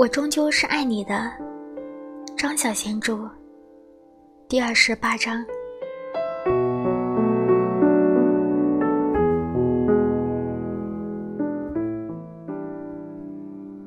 [0.00, 1.30] 我终究是爱你的，
[2.34, 3.28] 张小娴著，
[4.48, 5.44] 第二十八章。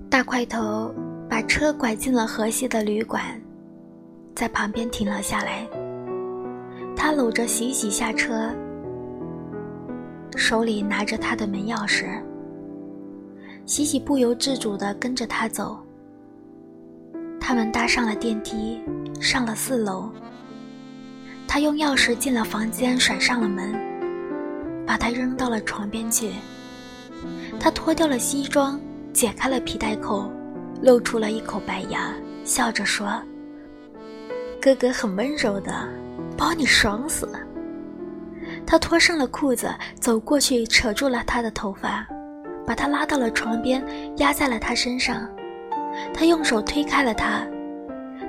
[0.07, 0.93] 大块头
[1.27, 3.23] 把车拐进了河西的旅馆，
[4.35, 5.67] 在旁边停了下来。
[6.95, 8.53] 他搂着喜喜下车，
[10.35, 12.05] 手里拿着他的门钥匙。
[13.65, 15.75] 喜喜不由自主地跟着他走。
[17.45, 18.81] 他们搭上了电梯，
[19.19, 20.09] 上了四楼。
[21.45, 23.75] 他用钥匙进了房间，甩上了门，
[24.87, 26.31] 把他扔到了床边去。
[27.59, 28.79] 他脱掉了西装，
[29.11, 30.31] 解开了皮带扣，
[30.81, 32.13] 露出了一口白牙，
[32.45, 33.21] 笑着说
[34.61, 35.85] ：“哥哥很温柔的，
[36.37, 37.29] 包你爽死。”
[38.65, 42.07] 他脱上了裤子，走过去扯住了他的头发，
[42.65, 43.85] 把他拉到了床边，
[44.17, 45.29] 压在了他身上。
[46.11, 47.45] 他用手推开了他，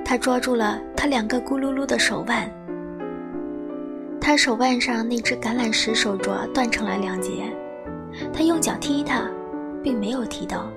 [0.03, 2.47] 他抓住了他两个咕噜噜的手腕。
[4.21, 7.51] 他手腕上那只橄榄石手镯断成了两截，
[8.33, 9.29] 他用脚踢他，
[9.83, 10.67] 并没有踢到。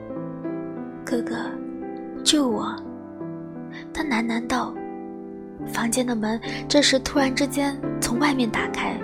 [1.04, 1.36] 哥哥，
[2.22, 2.74] 救我！
[3.92, 4.74] 他喃喃道。
[5.66, 8.96] 房间的门这时突然之间从外面打开，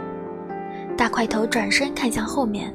[0.97, 2.73] 大块头转身看向后面，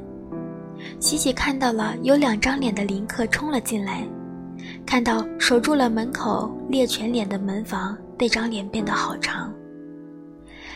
[0.99, 4.03] 喜喜看到了有两张脸的林克冲了进来。
[4.89, 9.53] 看到守住了门口猎犬脸的门房，那张脸变得好长。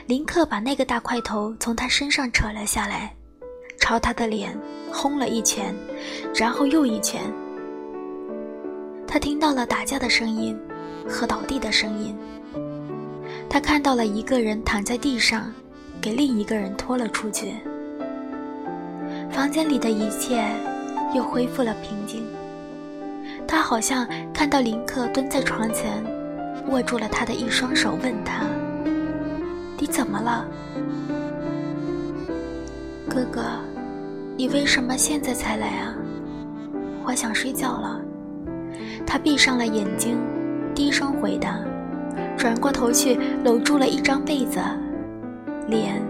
[0.05, 3.11] 林克把那个大块头从他身上扯了下来，
[3.79, 4.55] 朝他的脸
[4.91, 5.73] 轰了一拳，
[6.35, 7.23] 然后又一拳。
[9.07, 10.55] 他听到了打架的声音
[11.09, 12.15] 和倒地的声音。
[13.49, 15.51] 他看到了一个人躺在地上，
[15.99, 17.55] 给另一个人拖了出去。
[19.31, 20.45] 房间里的一切
[21.15, 22.23] 又恢复了平静。
[23.47, 26.03] 他好像看到林克蹲在床前，
[26.69, 28.45] 握住了他的一双手，问他
[29.77, 30.45] ：“你怎么了，
[33.09, 33.43] 哥哥？
[34.35, 35.93] 你为什么现在才来啊？
[37.05, 38.01] 我想睡觉了。”
[39.05, 40.17] 他闭上了眼睛，
[40.73, 41.59] 低声回答，
[42.37, 44.59] 转过头去搂住了一张被子，
[45.67, 46.01] 脸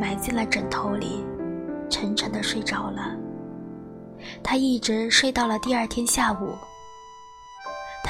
[0.00, 1.24] 埋进了枕头里，
[1.88, 3.14] 沉沉的睡着了。
[4.42, 6.54] 他一直睡到了第二天下午。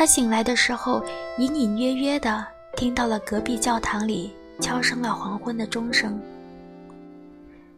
[0.01, 1.05] 他醒来的时候，
[1.37, 2.43] 隐隐约约地
[2.75, 6.19] 听到了隔壁教堂里敲声了黄昏的钟声。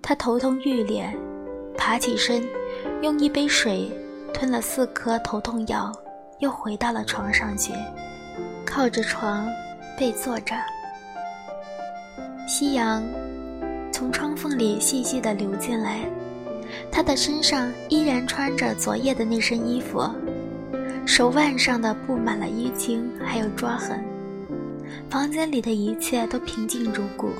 [0.00, 1.12] 他头痛欲裂，
[1.76, 2.40] 爬起身，
[3.02, 3.90] 用一杯水
[4.32, 5.92] 吞了四颗头痛药，
[6.38, 7.72] 又回到了床上去，
[8.64, 9.44] 靠着床
[9.98, 10.54] 背坐着。
[12.46, 13.02] 夕阳
[13.90, 15.98] 从窗缝里细细地流进来，
[16.88, 20.08] 他的身上依然穿着昨夜的那身衣服。
[21.04, 24.02] 手腕上的布满了淤青，还有抓痕。
[25.10, 27.30] 房间里的一切都平静如故。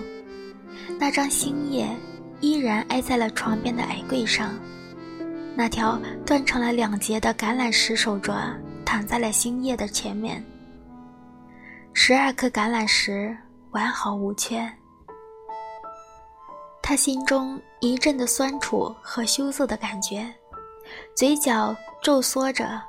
[0.99, 1.89] 那张星夜
[2.41, 4.51] 依然挨在了床边的矮柜上，
[5.55, 8.53] 那条断成了两截的橄榄石手镯
[8.85, 10.45] 躺在了星夜的前面。
[11.95, 13.37] 十二颗橄榄石
[13.71, 14.71] 完好无缺。
[16.83, 20.31] 他心中一阵的酸楚和羞涩的感觉，
[21.15, 22.81] 嘴角皱缩着。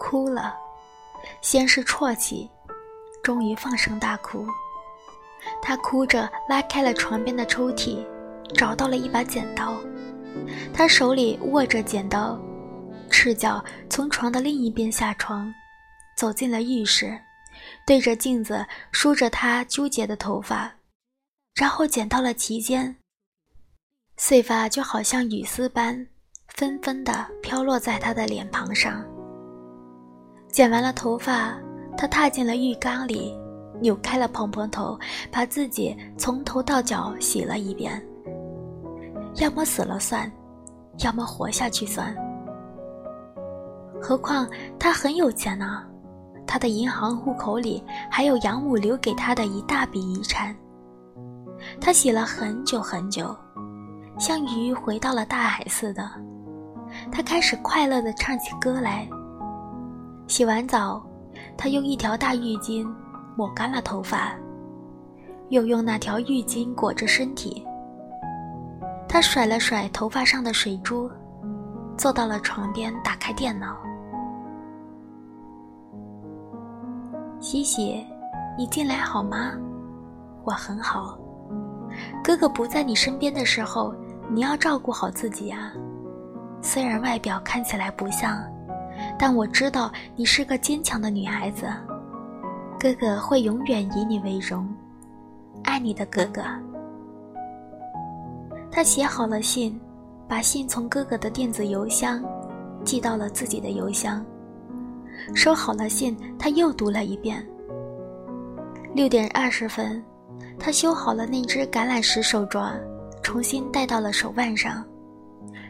[0.00, 0.56] 哭了，
[1.42, 2.50] 先是啜泣，
[3.22, 4.46] 终于放声大哭。
[5.60, 8.02] 他哭着拉开了床边的抽屉，
[8.54, 9.78] 找到了一把剪刀。
[10.72, 12.40] 他手里握着剪刀，
[13.10, 15.52] 赤脚从床的另一边下床，
[16.16, 17.20] 走进了浴室，
[17.86, 20.72] 对着镜子梳着他纠结的头发，
[21.54, 22.96] 然后剪到了齐肩。
[24.16, 26.06] 碎发就好像雨丝般
[26.48, 29.04] 纷纷地飘落在他的脸庞上。
[30.52, 31.56] 剪完了头发，
[31.96, 33.32] 他踏进了浴缸里，
[33.80, 34.98] 扭开了蓬蓬头，
[35.30, 38.04] 把自己从头到脚洗了一遍。
[39.36, 40.30] 要么死了算，
[41.04, 42.14] 要么活下去算。
[44.02, 44.48] 何况
[44.78, 45.84] 他很有钱呢，
[46.46, 50.54] 他的银行户口里还有养母留给他的一大笔遗产。
[51.80, 53.36] 他洗了很久很久，
[54.18, 56.10] 像鱼回到了大海似的。
[57.12, 59.08] 他开始快乐地唱起歌来。
[60.30, 61.04] 洗完澡，
[61.56, 62.88] 他用一条大浴巾
[63.36, 64.32] 抹干了头发，
[65.48, 67.66] 又用那条浴巾裹着身体。
[69.08, 71.10] 他甩了甩头发上的水珠，
[71.96, 73.76] 坐到了床边，打开电脑。
[77.40, 78.06] 西西，
[78.56, 79.54] 你近来好吗？
[80.44, 81.18] 我很好。
[82.22, 83.92] 哥哥不在你身边的时候，
[84.28, 85.72] 你要照顾好自己啊。
[86.62, 88.40] 虽然外表看起来不像。
[89.22, 91.70] 但我知道你是个坚强的女孩子，
[92.78, 94.66] 哥哥会永远以你为荣，
[95.62, 96.42] 爱你的哥哥。
[98.72, 99.78] 他写好了信，
[100.26, 102.24] 把信从哥哥的电子邮箱
[102.82, 104.24] 寄到了自己的邮箱。
[105.34, 107.46] 收好了信，他又读了一遍。
[108.94, 110.02] 六点二十分，
[110.58, 112.72] 他修好了那只橄榄石手镯，
[113.22, 114.82] 重新戴到了手腕上。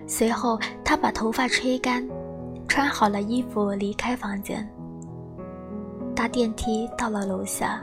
[0.06, 2.06] 随后，他把头发吹干，
[2.70, 4.64] 穿好了衣服离开房间。
[6.14, 7.82] 搭电梯到了楼下，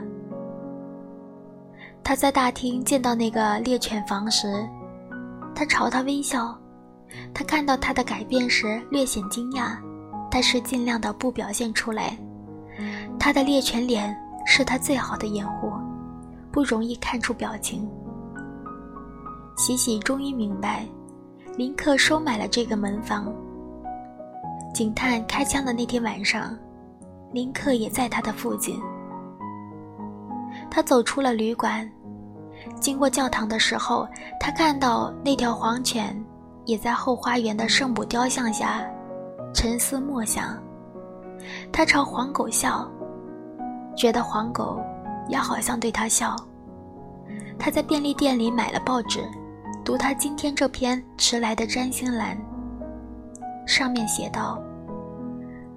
[2.02, 4.66] 他在大厅见到那个猎犬房时。
[5.54, 6.58] 他朝他微笑，
[7.34, 9.76] 他看到他的改变时略显惊讶，
[10.30, 12.16] 但是尽量的不表现出来。
[13.18, 15.70] 他的猎犬脸是他最好的掩护，
[16.50, 17.86] 不容易看出表情。
[19.54, 20.86] 喜喜终于明白，
[21.58, 23.30] 林克收买了这个门房。
[24.78, 26.56] 警探开枪的那天晚上，
[27.32, 28.80] 林克也在他的附近。
[30.70, 31.90] 他走出了旅馆。
[32.78, 34.06] 经过教堂的时候，
[34.38, 36.16] 他看到那条黄犬
[36.64, 38.88] 也在后花园的圣母雕像下
[39.52, 40.56] 沉思默想。
[41.72, 42.88] 他朝黄狗笑，
[43.96, 44.80] 觉得黄狗
[45.28, 46.36] 也好像对他笑。
[47.58, 49.28] 他在便利店里买了报纸，
[49.84, 52.38] 读他今天这篇迟来的占星栏。
[53.66, 54.58] 上面写道：“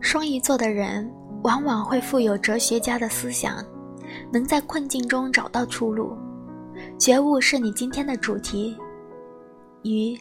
[0.01, 1.09] 双鱼座的人
[1.43, 3.63] 往往会富有哲学家的思想，
[4.33, 6.17] 能在困境中找到出路。”
[6.97, 8.75] 觉悟是你今天的主题，
[9.83, 10.17] 鱼，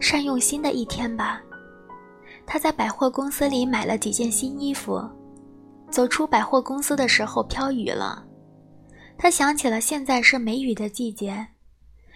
[0.00, 1.40] 善用新的一天吧。
[2.46, 5.02] 他在百货公司里买了几件新衣服，
[5.90, 8.24] 走出百货公司的时候飘雨了。
[9.18, 11.46] 他想起了现在是梅雨的季节，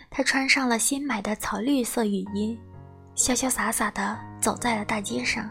[0.08, 2.58] 他穿上了新买的草绿色雨衣，
[3.14, 5.50] 潇潇洒洒地走在了大街上。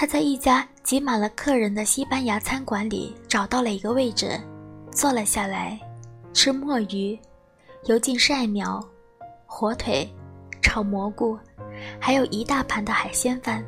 [0.00, 4.40] 他在一家挤满了客人的西班牙餐馆里找到了一个位置，
[4.92, 5.76] 坐了下来。
[6.32, 7.18] 吃墨鱼，
[7.86, 8.80] 油浸晒苗，
[9.44, 10.08] 火腿，
[10.62, 11.36] 炒蘑菇，
[11.98, 13.60] 还有一大盘的海鲜饭。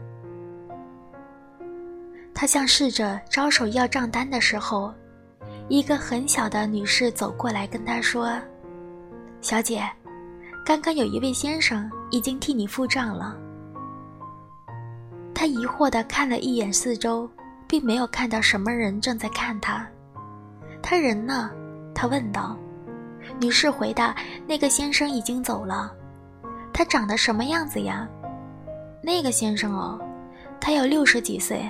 [2.32, 4.94] 他向侍者招手要账单的时候，
[5.68, 8.38] 一个很小的女士走过来跟他说
[9.42, 9.82] ：“小姐，
[10.64, 13.36] 刚刚有一位先生已经替你付账了。”
[15.40, 17.26] 他疑惑地看了一眼四周，
[17.66, 19.88] 并没有看到什么人正在看他。
[20.82, 21.50] 他人呢？
[21.94, 22.54] 他问道。
[23.40, 24.14] 女士回答
[24.46, 25.90] ：“那个先生已经走了。
[26.74, 28.06] 他长得什么样子呀？”
[29.02, 29.98] 那个先生哦，
[30.60, 31.66] 他有六十几岁，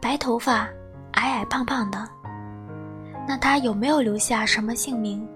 [0.00, 0.66] 白头发，
[1.12, 2.08] 矮矮胖胖的。
[3.28, 5.28] 那他有没有留下什么姓名？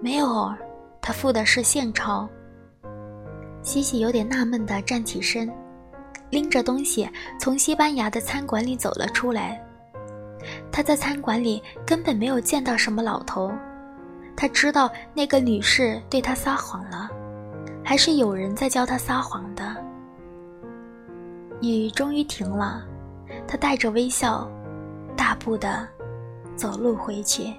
[0.00, 0.52] 没有哦，
[1.00, 2.28] 他付的是现钞。
[3.62, 5.48] 西西有点纳闷地站起身，
[6.30, 7.08] 拎着东西
[7.40, 9.60] 从西班牙的餐馆里走了出来。
[10.70, 13.52] 他在餐馆里根本没有见到什么老头。
[14.36, 17.08] 他知道那个女士对他撒谎了，
[17.82, 19.76] 还是有人在教他撒谎的。
[21.62, 22.84] 雨终于停了，
[23.48, 24.46] 他带着微笑，
[25.16, 25.88] 大步的
[26.54, 27.54] 走路回去。